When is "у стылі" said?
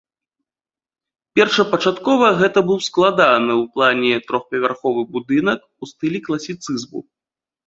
5.81-6.19